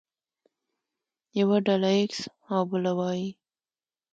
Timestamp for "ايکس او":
1.97-2.61